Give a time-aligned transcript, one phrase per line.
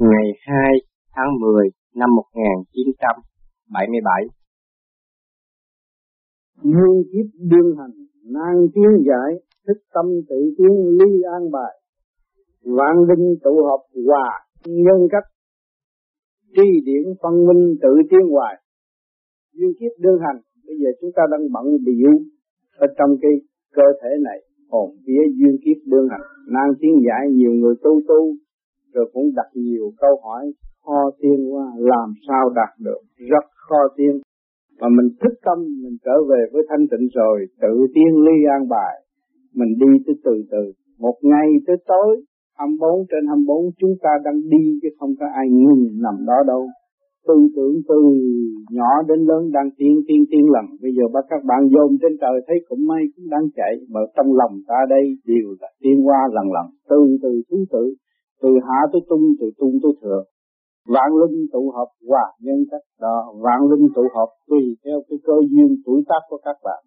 [0.00, 0.72] ngày 2
[1.14, 4.24] tháng 10 năm 1977.
[6.62, 7.96] Duyên kiếp đương hành,
[8.34, 9.30] nan tiến giải,
[9.66, 11.80] thức tâm tự tiến ly an bài.
[12.64, 14.30] Vạn linh tụ hợp hòa
[14.66, 15.24] nhân cách,
[16.56, 18.54] tri điển phân minh tự tiến hoài.
[19.52, 22.12] Duyên kiếp đương hành, bây giờ chúng ta đang bận biểu
[22.76, 23.32] ở trong cái
[23.74, 24.38] cơ thể này,
[24.70, 28.36] hồn phía duyên kiếp đương hành, nan tiến giải nhiều người tu tu
[28.94, 30.52] rồi cũng đặt nhiều câu hỏi
[30.84, 33.00] khó tiên quá, làm sao đạt được?
[33.30, 34.20] Rất khó tiên
[34.80, 38.68] mà mình thức tâm, mình trở về với thanh tịnh rồi, tự tiên ly an
[38.68, 38.94] bài.
[39.54, 40.64] Mình đi từ từ từ.
[40.98, 42.10] Một ngày tới tối
[42.58, 46.62] 24 trên 24 chúng ta đang đi chứ không có ai ngừng nằm đó đâu.
[47.28, 48.00] Tư tưởng từ
[48.70, 52.12] nhỏ đến lớn đang tiên tiên tiên lần bây giờ bắt các bạn dồn trên
[52.20, 55.98] trời thấy cũng may cũng đang chạy, mà trong lòng ta đây đều là tiên
[56.06, 57.94] qua lần lần từ từ thứ tự
[58.42, 60.26] từ hạ tới tung, từ tung tới thượng.
[60.94, 63.16] Vạn linh tụ hợp hòa nhân cách đó.
[63.44, 66.82] Vạn linh tụ hợp tùy theo cái cơ duyên tuổi tác của các bạn.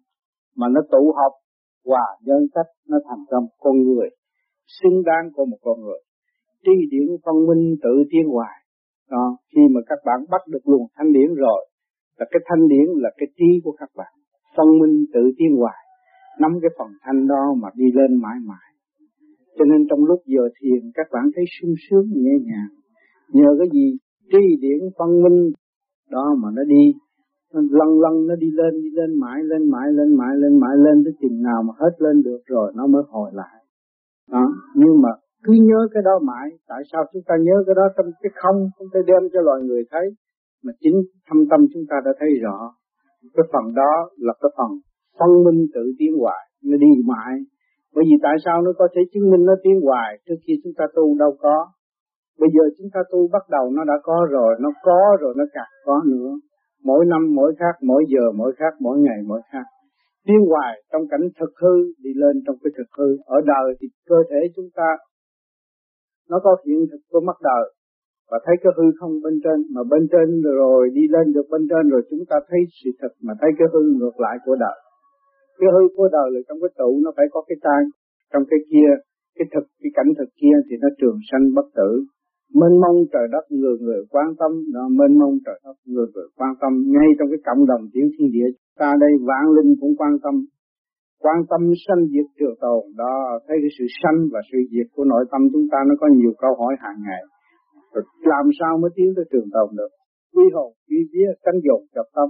[0.56, 1.32] Mà nó tụ hợp
[1.86, 4.08] hòa nhân cách, nó thành ra một con người,
[4.66, 6.00] xứng đáng của một con người.
[6.64, 8.56] Tri điển phân minh tự tiến hoài.
[9.10, 11.68] Đó, khi mà các bạn bắt được luồng thanh điển rồi,
[12.18, 14.12] là cái thanh điển là cái trí của các bạn.
[14.56, 15.80] Phân minh tự tiến hoài.
[16.40, 18.63] Nắm cái phần thanh đó mà đi lên mãi mãi
[19.56, 22.72] cho nên trong lúc giờ thiền, các bạn thấy sung sướng, nhẹ nhàng.
[23.32, 23.86] Nhờ cái gì?
[24.30, 25.52] Tri điển phân minh
[26.10, 26.84] đó mà nó đi.
[27.54, 30.76] Nó lăn lăn, nó đi lên đi lên, mãi lên mãi lên mãi lên mãi
[30.76, 33.58] lên tới chừng nào mà hết lên được rồi nó mới hồi lại.
[34.30, 34.44] Đó,
[34.74, 35.08] nhưng mà
[35.44, 36.46] cứ nhớ cái đó mãi.
[36.68, 39.60] Tại sao chúng ta nhớ cái đó trong cái không chúng ta đem cho loài
[39.62, 40.06] người thấy?
[40.64, 42.74] Mà chính thâm tâm chúng ta đã thấy rõ.
[43.34, 44.70] Cái phần đó là cái phần
[45.18, 47.34] phân minh tự tiến hoài, nó đi mãi
[47.94, 50.72] bởi vì tại sao nó có thể chứng minh nó tiến hoài trước khi chúng
[50.78, 51.56] ta tu đâu có.
[52.40, 55.44] Bây giờ chúng ta tu bắt đầu nó đã có rồi, nó có rồi nó
[55.52, 56.30] càng có nữa.
[56.84, 59.66] Mỗi năm mỗi khác, mỗi giờ mỗi khác, mỗi ngày mỗi khác.
[60.26, 61.74] Tiến hoài trong cảnh thực hư,
[62.04, 63.08] đi lên trong cái thực hư.
[63.24, 64.88] Ở đời thì cơ thể chúng ta
[66.30, 67.64] nó có hiện thực của mắt đời
[68.30, 71.62] và thấy cái hư không bên trên mà bên trên rồi đi lên được bên
[71.70, 74.78] trên rồi chúng ta thấy sự thật mà thấy cái hư ngược lại của đời
[75.58, 77.82] cái hư của đời là trong cái trụ nó phải có cái tai
[78.34, 78.90] trong cái kia,
[79.36, 81.90] cái thực, cái cảnh thực kia thì nó trường sanh bất tử.
[82.60, 86.28] Mênh mông trời đất người người quan tâm, nó mênh mông trời đất người người
[86.38, 86.72] quan tâm.
[86.94, 88.48] Ngay trong cái cộng đồng tiểu thiên địa,
[88.80, 90.34] ta đây vạn linh cũng quan tâm.
[91.24, 93.14] Quan tâm sanh diệt trường tồn, đó,
[93.46, 96.32] thấy cái sự sanh và sự diệt của nội tâm chúng ta nó có nhiều
[96.42, 97.22] câu hỏi hàng ngày.
[97.92, 99.92] Rồi làm sao mới tiến tới trường tồn được?
[100.34, 102.28] Quy hồn, quy vía cánh dồn chập tâm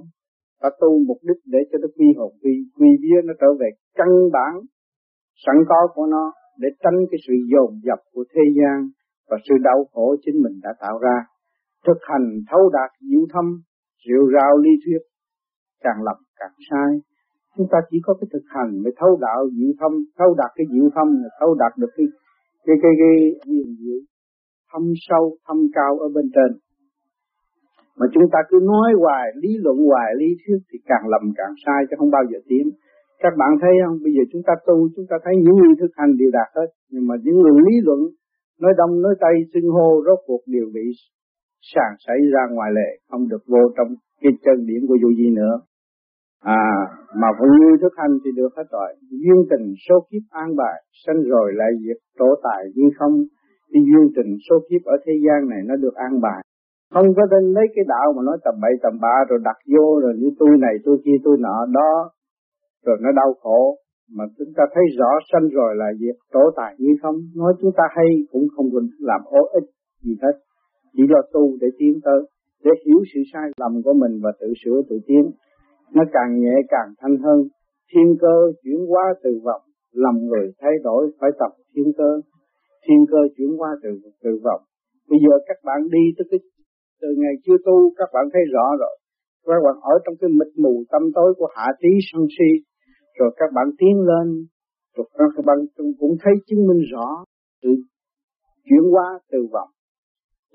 [0.61, 3.69] ta tu mục đích để cho nó quy hồn quy quy vía nó trở về
[3.99, 4.53] căn bản
[5.47, 8.89] sẵn có của nó để tránh cái sự dồn dập của thế gian
[9.29, 11.17] và sự đau khổ chính mình đã tạo ra
[11.87, 13.47] thực hành thấu đạt diệu thâm
[14.07, 15.03] rượu rào ly thuyết
[15.85, 16.91] càng lầm càng sai
[17.57, 20.67] chúng ta chỉ có cái thực hành mới thấu đạo diệu thâm thấu đạt cái
[20.73, 22.07] diệu thâm là thấu đạt được cái
[22.67, 24.01] cái cái cái cái diệu
[24.73, 26.59] thâm sâu thâm cao ở bên trên
[27.99, 31.55] mà chúng ta cứ nói hoài, lý luận hoài, lý thuyết thì càng lầm càng
[31.65, 32.65] sai chứ không bao giờ tiến.
[33.23, 33.99] Các bạn thấy không?
[34.05, 36.69] Bây giờ chúng ta tu, chúng ta thấy những người thực hành đều đạt hết.
[36.93, 38.01] Nhưng mà những người lý luận,
[38.61, 40.87] nói đông, nói tây, xưng hô, rốt cuộc đều bị
[41.73, 43.89] sàng xảy ra ngoài lệ không được vô trong
[44.23, 45.55] cái chân điển của vô gì nữa.
[46.41, 46.65] À
[47.21, 48.91] mà vẫn như thực hành thì được hết rồi.
[49.11, 53.15] Duyên tình số kiếp an bài, sanh rồi lại diệt trổ tài như không.
[53.71, 56.44] Thì duyên tình số kiếp ở thế gian này nó được an bài
[56.95, 60.01] không có nên lấy cái đạo mà nói tầm bậy tầm bạ rồi đặt vô
[60.03, 61.93] rồi như tôi này, tôi kia, tôi nọ, đó.
[62.87, 63.77] Rồi nó đau khổ.
[64.17, 67.17] Mà chúng ta thấy rõ sanh rồi là việc tổ tài như không.
[67.37, 69.67] Nói chúng ta hay cũng không cần làm ô ích
[70.03, 70.37] gì hết.
[70.93, 72.21] Chỉ lo tu để tiến tới,
[72.65, 75.31] để hiểu sự sai lầm của mình và tự sửa tự tiến.
[75.95, 77.39] Nó càng nhẹ càng thanh hơn.
[77.91, 79.63] Thiên cơ chuyển hóa từ vọng,
[79.93, 82.21] lòng người thay đổi phải tập thiên cơ.
[82.89, 83.91] Thiên cơ chuyển hóa từ
[84.23, 84.63] từ vọng.
[85.11, 86.41] Bây giờ các bạn đi tới cái
[87.01, 88.95] từ ngày chưa tu, các bạn thấy rõ rồi.
[89.47, 92.51] Các bạn ở trong cái mịt mù tâm tối của hạ trí sân si,
[93.19, 94.27] rồi các bạn tiến lên,
[94.97, 95.07] rồi
[95.37, 95.59] các bạn
[96.01, 97.09] cũng thấy chứng minh rõ
[97.63, 97.71] sự
[98.67, 99.71] chuyển hóa từ vọng.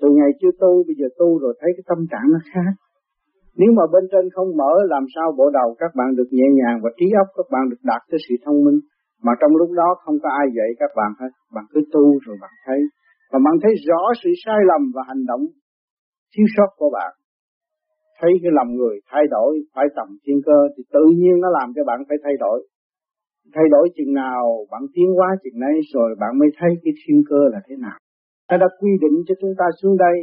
[0.00, 2.72] Từ ngày chưa tu, bây giờ tu rồi thấy cái tâm trạng nó khác.
[3.60, 6.76] Nếu mà bên trên không mở, làm sao bộ đầu các bạn được nhẹ nhàng
[6.82, 8.78] và trí óc các bạn được đạt tới sự thông minh?
[9.24, 11.32] Mà trong lúc đó không có ai dạy các bạn hết.
[11.54, 12.80] Bạn cứ tu rồi bạn thấy.
[13.32, 15.44] Và bạn thấy rõ sự sai lầm và hành động
[16.32, 17.12] thiếu sót của bạn.
[18.20, 21.72] Thấy cái lòng người thay đổi, phải tầm thiên cơ thì tự nhiên nó làm
[21.76, 22.58] cho bạn phải thay đổi.
[23.54, 27.18] Thay đổi chừng nào, bạn tiến hóa chừng này rồi bạn mới thấy cái thiên
[27.30, 27.98] cơ là thế nào.
[28.50, 30.16] Nó đã quy định cho chúng ta xuống đây,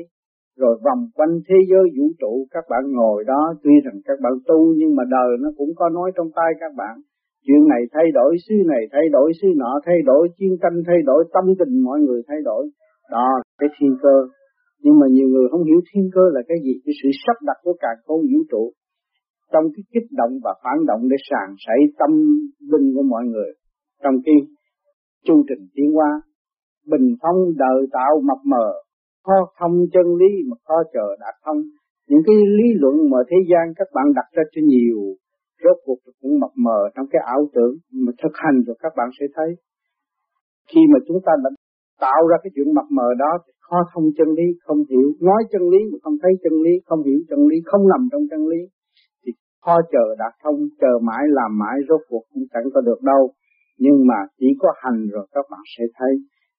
[0.57, 4.33] rồi vòng quanh thế giới vũ trụ, các bạn ngồi đó, tuy rằng các bạn
[4.47, 6.95] tu nhưng mà đời nó cũng có nói trong tay các bạn.
[7.45, 10.97] Chuyện này thay đổi, xứ này thay đổi, xứ nọ thay đổi, chiến tranh thay
[11.05, 12.69] đổi, tâm tình mọi người thay đổi.
[13.11, 13.27] Đó
[13.59, 14.15] cái thiên cơ
[14.83, 17.57] nhưng mà nhiều người không hiểu thiên cơ là cái gì, cái sự sắp đặt
[17.63, 18.63] của cả con vũ trụ
[19.51, 22.11] trong cái kích động và phản động để sàng sảy tâm
[22.71, 23.51] linh của mọi người
[24.03, 24.35] trong cái
[25.25, 26.21] chu trình tiến hóa.
[26.91, 28.67] Bình phong đời tạo mập mờ,
[29.25, 31.57] khó thông chân lý mà khó chờ đạt thông.
[32.09, 34.99] Những cái lý luận mà thế gian các bạn đặt ra cho nhiều,
[35.63, 39.09] rốt cuộc cũng mập mờ trong cái ảo tưởng mà thực hành rồi các bạn
[39.19, 39.49] sẽ thấy.
[40.69, 41.49] Khi mà chúng ta đã
[42.05, 45.07] tạo ra cái chuyện mập mờ đó thì khó thông chân lý, không hiểu.
[45.29, 48.23] Nói chân lý mà không thấy chân lý, không hiểu chân lý, không nằm trong
[48.31, 48.61] chân lý,
[49.21, 49.31] thì
[49.65, 53.23] khó chờ đạt thông, chờ mãi, làm mãi, rốt cuộc cũng chẳng có được đâu.
[53.83, 56.13] Nhưng mà chỉ có hành rồi các bạn sẽ thấy.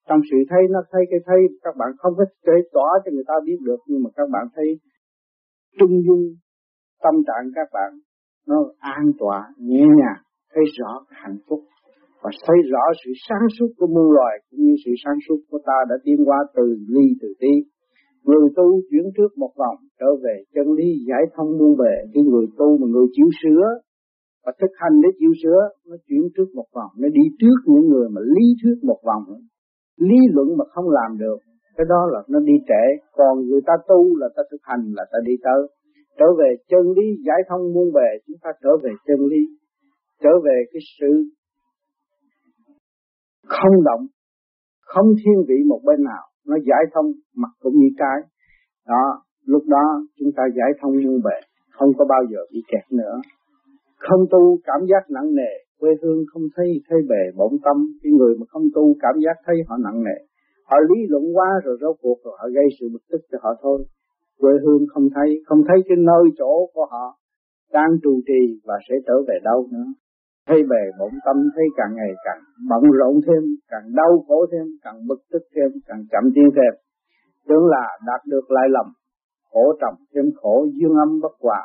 [0.08, 3.24] Trong sự thấy, nó thấy cái thấy, các bạn không có thể tỏ cho người
[3.30, 4.68] ta biết được, nhưng mà các bạn thấy
[5.78, 6.24] trung dung,
[7.02, 7.90] tâm trạng các bạn
[8.48, 10.22] nó an tọa nhẹ nhàng,
[10.54, 11.60] thấy rõ hạnh phúc
[12.22, 15.58] và thấy rõ sự sáng suốt của muôn loài, cũng như sự sáng suốt của
[15.66, 17.52] ta đã tiến qua từ ly từ tí
[18.28, 21.94] người tu chuyển trước một vòng, trở về chân lý, giải thông muôn bề.
[22.14, 23.64] Cái người tu mà người chịu sửa
[24.44, 26.90] và thực hành để chịu sửa, nó chuyển trước một vòng.
[27.00, 29.24] Nó đi trước những người mà lý thuyết một vòng.
[30.08, 31.38] Lý luận mà không làm được,
[31.76, 32.84] cái đó là nó đi trễ.
[33.18, 35.60] Còn người ta tu là ta thực hành là ta đi tới.
[36.18, 39.42] Trở về chân lý, giải thông muôn bề, chúng ta trở về chân lý.
[40.22, 41.10] Trở về cái sự
[43.48, 44.06] không động,
[44.92, 47.06] không thiên vị một bên nào, nó giải thông
[47.36, 48.18] mặt cũng như cái.
[48.86, 49.84] Đó, lúc đó
[50.18, 51.38] chúng ta giải thông muôn bề,
[51.72, 53.14] không có bao giờ bị kẹt nữa.
[53.98, 57.76] Không tu, cảm giác nặng nề, quê hương không thấy thấy bề bổn tâm.
[58.02, 60.18] Cái người mà không tu, cảm giác thấy họ nặng nề.
[60.64, 63.50] Họ lý luận quá rồi rốt cuộc rồi họ gây sự bực tức cho họ
[63.62, 63.84] thôi.
[64.38, 67.18] Quê hương không thấy không thấy cái nơi chỗ của họ
[67.72, 69.86] đang trụ trì và sẽ trở về đâu nữa
[70.48, 72.40] thấy bề bổn tâm, thấy càng ngày càng
[72.70, 76.72] bận rộn thêm, càng đau khổ thêm, càng bực tức thêm, càng chậm tiến thêm.
[77.48, 78.86] Tưởng là đạt được lại lầm
[79.52, 81.62] khổ trầm thêm khổ, dương âm bất hòa.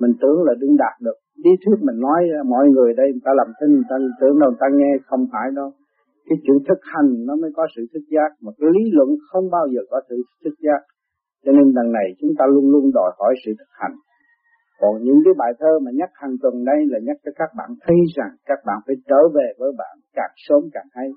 [0.00, 1.18] Mình tưởng là đừng đạt được.
[1.44, 4.50] Lý thuyết mình nói, mọi người đây, người ta làm thinh, người ta tưởng đâu,
[4.50, 5.70] người ta nghe không phải đâu.
[6.28, 8.30] Cái chữ thực hành, nó mới có sự thức giác.
[8.42, 10.80] Mà cái lý luận không bao giờ có sự thức giác.
[11.44, 13.94] Cho nên lần này chúng ta luôn luôn đòi hỏi sự thực hành
[14.84, 17.70] còn những cái bài thơ mà nhắc hàng tuần đây là nhắc cho các bạn
[17.84, 21.08] thấy rằng các bạn phải trở về với bạn càng sớm càng hay.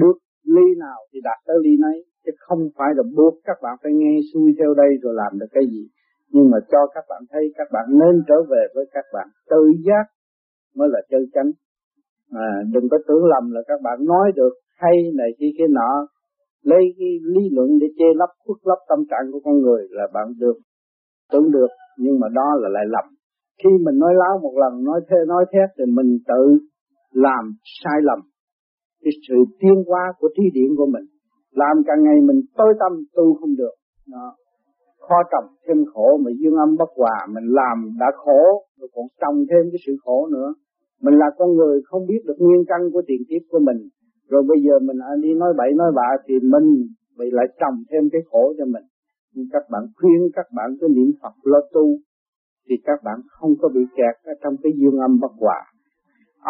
[0.00, 0.16] Bước
[0.54, 3.92] ly nào thì đạt tới ly nấy chứ không phải là buộc các bạn phải
[4.00, 5.84] nghe xuôi theo đây rồi làm được cái gì.
[6.32, 9.62] Nhưng mà cho các bạn thấy các bạn nên trở về với các bạn tự
[9.86, 10.06] giác
[10.76, 11.50] mới là chân chánh.
[12.32, 16.08] À, đừng có tưởng lầm là các bạn nói được hay này kia kia nọ
[16.62, 20.06] lấy cái lý luận để che lấp khuất lấp tâm trạng của con người là
[20.14, 20.58] bạn được
[21.32, 23.06] tưởng được nhưng mà đó là lại lầm.
[23.62, 26.42] Khi mình nói láo một lần, nói thế, nói thét, thì mình tự
[27.12, 27.44] làm
[27.82, 28.20] sai lầm.
[29.02, 31.04] Cái sự tiến hóa của thi điển của mình.
[31.50, 33.74] Làm càng ngày mình tối tâm, tu không được.
[34.12, 34.26] Đó.
[35.08, 38.42] Khó trầm thêm khổ, mà dương âm bất hòa, mình làm đã khổ,
[38.78, 40.54] rồi còn trồng thêm cái sự khổ nữa.
[41.02, 43.88] Mình là con người không biết được nguyên căn của tiền kiếp của mình.
[44.30, 46.66] Rồi bây giờ mình à, đi nói bậy, nói bạ, thì mình
[47.18, 48.84] bị lại trồng thêm cái khổ cho mình
[49.36, 51.86] nhưng các bạn khuyên các bạn cứ niệm Phật lo tu,
[52.66, 55.60] thì các bạn không có bị kẹt ở trong cái dương âm bất hòa.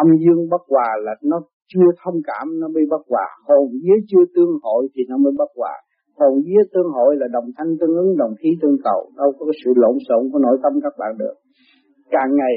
[0.03, 1.37] Âm dương bất hòa là nó
[1.71, 3.27] chưa thông cảm, nó mới bất hòa.
[3.47, 5.75] Hồn vía chưa tương hội thì nó mới bất hòa.
[6.19, 8.99] Hồn vía tương hội là đồng thanh, tương ứng, đồng khí, tương cầu.
[9.17, 11.35] Đâu có cái sự lộn xộn của nội tâm các bạn được.
[12.09, 12.55] Càng ngày,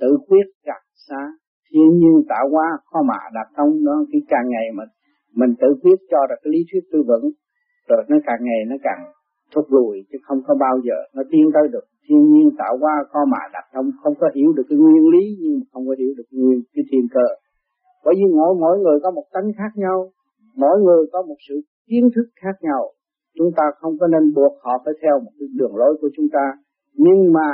[0.00, 1.22] tự quyết càng xa,
[1.70, 3.84] thiên nhiên tạo hóa khó mà đạt thông.
[3.86, 4.84] Đó, khi càng ngày mà
[5.34, 7.22] mình tự quyết cho ra cái lý thuyết tư vấn,
[7.88, 9.02] rồi nó càng ngày nó càng
[9.54, 11.84] thúc lùi chứ không có bao giờ, nó tiến tới được.
[12.08, 15.24] Thiên nhiên tạo hóa có mà đặt không không có hiểu được cái nguyên lý,
[15.40, 17.26] nhưng mà không có hiểu được cái nguyên, cái thiên cơ.
[18.04, 19.98] Bởi vì mỗi mỗi người có một tánh khác nhau,
[20.56, 21.54] mỗi người có một sự
[21.88, 22.82] kiến thức khác nhau.
[23.38, 26.26] Chúng ta không có nên buộc họ phải theo một cái đường lối của chúng
[26.32, 26.46] ta.
[26.94, 27.48] Nhưng mà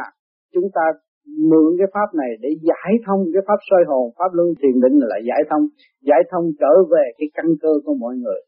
[0.54, 0.84] chúng ta
[1.50, 4.96] mượn cái pháp này để giải thông cái pháp soi hồn, pháp luân thiền định
[5.10, 5.64] là giải thông
[6.02, 8.40] giải thông trở về cái căn cơ của mọi người.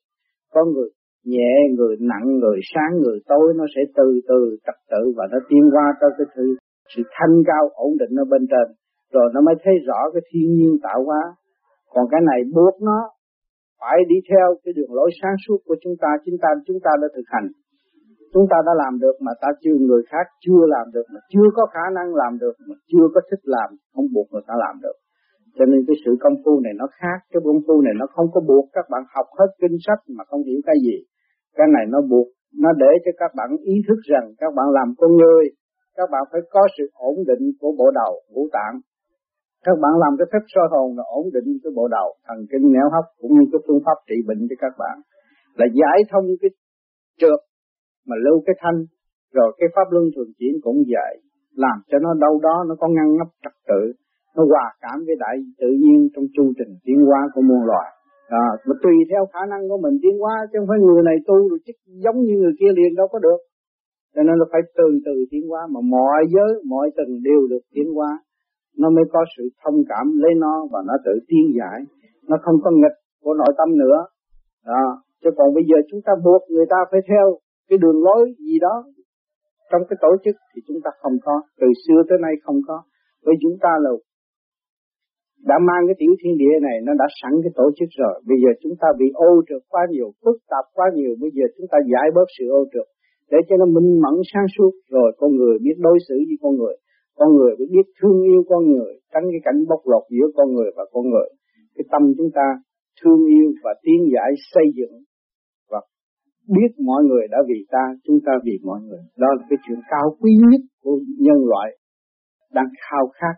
[0.55, 0.91] Con người
[1.25, 5.39] nhẹ, người nặng, người sáng, người tối, nó sẽ từ từ tập tự và nó
[5.49, 6.57] tiến qua tới cái thứ
[6.97, 8.67] sự thanh cao, ổn định ở bên trên.
[9.13, 11.23] Rồi nó mới thấy rõ cái thiên nhiên tạo hóa.
[11.95, 12.99] Còn cái này buộc nó
[13.81, 16.91] phải đi theo cái đường lối sáng suốt của chúng ta chúng ta chúng ta
[17.03, 17.49] đã thực hành.
[18.35, 21.49] Chúng ta đã làm được mà ta chưa, người khác chưa làm được, mà chưa
[21.57, 24.75] có khả năng làm được, mà chưa có thích làm, không buộc người ta làm
[24.83, 24.97] được.
[25.57, 28.29] Cho nên cái sự công phu này nó khác, cái công phu này nó không
[28.35, 30.97] có buộc các bạn học hết kinh sách mà không hiểu cái gì
[31.57, 32.29] cái này nó buộc,
[32.63, 35.45] nó để cho các bạn ý thức rằng các bạn làm con người,
[35.97, 38.75] các bạn phải có sự ổn định của bộ đầu, ngũ tạng.
[39.67, 42.73] Các bạn làm cái phép soi hồn là ổn định cái bộ đầu, thần kinh
[42.75, 44.97] nẻo hấp cũng như cái phương pháp trị bệnh cho các bạn.
[45.59, 46.51] Là giải thông cái
[47.21, 47.41] trượt
[48.09, 48.79] mà lưu cái thanh,
[49.37, 51.13] rồi cái pháp luân thường chuyển cũng vậy.
[51.55, 53.83] Làm cho nó đâu đó nó có ngăn nắp trật tự,
[54.37, 57.91] nó hòa cảm với đại tự nhiên trong chu trình tiến hóa của muôn loài
[58.31, 59.95] à, mà tùy theo khả năng của mình.
[60.03, 61.73] Tiến hóa chứ không phải người này tu rồi chứ
[62.05, 63.41] giống như người kia liền đâu có được.
[64.15, 67.65] Cho nên nó phải từ từ tiến hóa mà mọi giới mọi tầng đều được
[67.75, 68.11] tiến hóa.
[68.81, 71.79] Nó mới có sự thông cảm lấy nó và nó tự tiến giải.
[72.29, 73.99] Nó không có nghịch của nội tâm nữa.
[74.67, 74.85] Đó
[75.23, 77.27] chứ còn bây giờ chúng ta buộc người ta phải theo
[77.69, 78.85] cái đường lối gì đó.
[79.71, 82.83] Trong cái tổ chức thì chúng ta không có từ xưa tới nay không có.
[83.25, 83.91] Với chúng ta là
[85.49, 88.15] đã mang cái tiểu thiên địa này, nó đã sẵn cái tổ chức rồi.
[88.29, 91.13] Bây giờ chúng ta bị ô trượt quá nhiều, phức tạp quá nhiều.
[91.23, 92.89] Bây giờ chúng ta giải bớt sự ô trượt
[93.31, 94.73] để cho nó minh mẫn sáng suốt.
[94.95, 96.77] Rồi con người biết đối xử với con người.
[97.19, 100.49] Con người phải biết thương yêu con người, tránh cái cảnh bóc lột giữa con
[100.55, 101.29] người và con người.
[101.75, 102.47] Cái tâm chúng ta
[103.01, 104.95] thương yêu và tiến giải, xây dựng
[105.71, 105.81] và
[106.57, 109.03] biết mọi người đã vì ta, chúng ta vì mọi người.
[109.19, 111.69] Đó là cái chuyện cao quý nhất của nhân loại
[112.53, 113.37] đang khao khát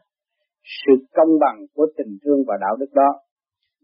[0.80, 3.10] sự công bằng của tình thương và đạo đức đó.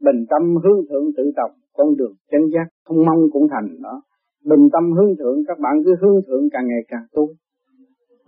[0.00, 4.02] Bình tâm hướng thượng tự tập con đường chân giác, không mong cũng thành đó
[4.44, 7.24] bình tâm hướng thượng, các bạn cứ hướng thượng càng ngày càng tu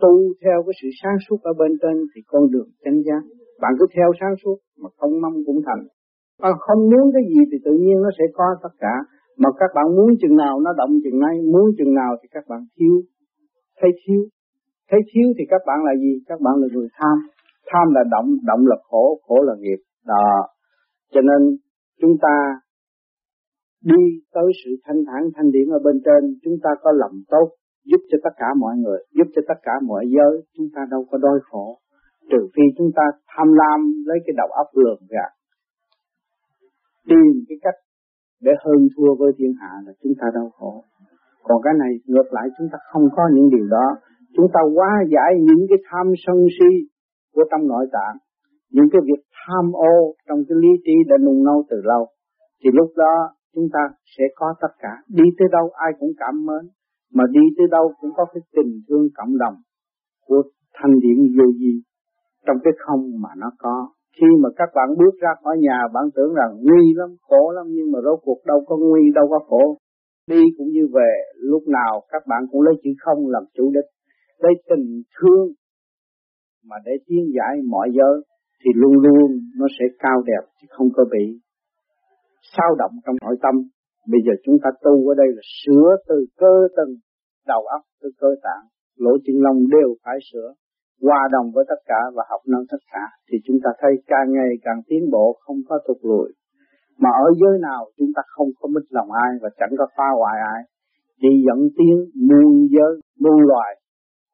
[0.03, 3.23] tu theo cái sự sáng suốt ở bên trên thì con đường chân giác,
[3.63, 5.83] bạn cứ theo sáng suốt mà không mong cũng thành.
[6.43, 8.95] Bạn không muốn cái gì thì tự nhiên nó sẽ có tất cả.
[9.43, 12.45] Mà các bạn muốn chừng nào nó động chừng nay muốn chừng nào thì các
[12.49, 12.95] bạn thiếu.
[13.81, 14.23] Thấy thiếu.
[14.91, 16.13] Thấy thiếu thì các bạn là gì?
[16.27, 17.17] Các bạn là người tham
[17.73, 19.81] tham là động động là khổ khổ là nghiệp.
[20.07, 20.49] Đó.
[21.13, 21.57] Cho nên
[22.01, 22.35] chúng ta
[23.85, 24.03] đi
[24.35, 27.49] tới sự thanh thản, thanh điển ở bên trên, chúng ta có lòng tốt,
[27.85, 31.07] giúp cho tất cả mọi người, giúp cho tất cả mọi giới, chúng ta đâu
[31.11, 31.79] có đói khổ.
[32.31, 33.03] Trừ phi chúng ta
[33.37, 35.31] tham lam lấy cái đầu óc lường gạt.
[37.09, 37.79] Tìm cái cách
[38.41, 40.85] để hơn thua với thiên hạ là chúng ta đau khổ.
[41.43, 43.87] Còn cái này, ngược lại, chúng ta không có những điều đó.
[44.37, 46.71] Chúng ta hóa giải những cái tham sân si
[47.35, 48.17] của trong nội tạng.
[48.75, 52.07] Những cái việc tham ô trong cái lý trí đã nung nấu từ lâu,
[52.61, 53.15] thì lúc đó
[53.55, 53.81] chúng ta
[54.17, 54.93] sẽ có tất cả.
[55.09, 56.63] Đi tới đâu ai cũng cảm mến,
[57.15, 59.55] mà đi tới đâu cũng có cái tình thương cộng đồng
[60.27, 60.43] của
[60.75, 61.75] thanh điển vô vi.
[62.47, 63.89] Trong cái không mà nó có.
[64.17, 67.67] Khi mà các bạn bước ra khỏi nhà, bạn tưởng rằng nguy lắm, khổ lắm,
[67.69, 69.79] nhưng mà rốt cuộc đâu có nguy, đâu có khổ.
[70.27, 73.89] Đi cũng như về, lúc nào các bạn cũng lấy chữ không làm chủ đích.
[74.39, 75.49] Lấy tình thương
[76.69, 78.17] mà để tiến giải mọi giới
[78.61, 81.41] thì luôn luôn nó sẽ cao đẹp chứ không có bị
[82.57, 83.55] sao động trong nội tâm.
[84.13, 86.93] Bây giờ chúng ta tu ở đây là sửa từ cơ tầng,
[87.47, 88.65] đầu óc tới cơ tạng,
[88.97, 90.49] lỗ chân lông đều phải sửa,
[91.03, 94.29] hòa đồng với tất cả và học năng tất cả, thì chúng ta thấy càng
[94.33, 96.29] ngày càng tiến bộ, không có thụt lùi.
[96.99, 100.09] Mà ở giới nào chúng ta không có mít lòng ai và chẳng có phá
[100.19, 100.63] hoại ai,
[101.21, 101.97] chỉ dẫn tiến
[102.29, 103.71] muôn giới, muôn loài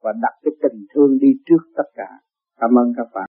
[0.02, 2.08] và đặt cái tình thương đi trước tất cả.
[2.60, 3.28] Cảm ơn các bạn.